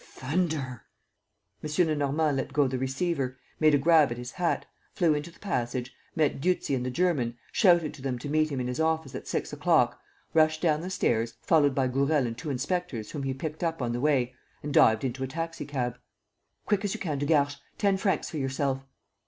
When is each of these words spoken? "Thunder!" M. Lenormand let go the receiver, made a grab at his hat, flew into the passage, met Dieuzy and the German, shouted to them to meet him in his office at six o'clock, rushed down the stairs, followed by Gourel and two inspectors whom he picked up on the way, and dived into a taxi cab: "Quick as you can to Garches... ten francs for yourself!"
"Thunder!" 0.15 0.81
M. 1.63 1.69
Lenormand 1.87 2.35
let 2.35 2.51
go 2.53 2.67
the 2.67 2.79
receiver, 2.79 3.37
made 3.59 3.75
a 3.75 3.77
grab 3.77 4.09
at 4.11 4.17
his 4.17 4.31
hat, 4.31 4.65
flew 4.95 5.13
into 5.13 5.29
the 5.29 5.37
passage, 5.37 5.93
met 6.15 6.41
Dieuzy 6.41 6.73
and 6.73 6.83
the 6.83 6.89
German, 6.89 7.37
shouted 7.51 7.93
to 7.93 8.01
them 8.01 8.17
to 8.17 8.27
meet 8.27 8.51
him 8.51 8.59
in 8.59 8.65
his 8.65 8.79
office 8.79 9.13
at 9.13 9.27
six 9.27 9.53
o'clock, 9.53 10.01
rushed 10.33 10.59
down 10.59 10.81
the 10.81 10.89
stairs, 10.89 11.35
followed 11.43 11.75
by 11.75 11.85
Gourel 11.87 12.25
and 12.25 12.35
two 12.35 12.49
inspectors 12.49 13.11
whom 13.11 13.21
he 13.21 13.35
picked 13.35 13.63
up 13.63 13.79
on 13.79 13.91
the 13.93 14.01
way, 14.01 14.33
and 14.63 14.73
dived 14.73 15.03
into 15.03 15.21
a 15.23 15.27
taxi 15.27 15.65
cab: 15.67 15.99
"Quick 16.65 16.83
as 16.83 16.95
you 16.95 16.99
can 16.99 17.19
to 17.19 17.27
Garches... 17.27 17.61
ten 17.77 17.95
francs 17.95 18.27
for 18.27 18.37
yourself!" 18.37 18.83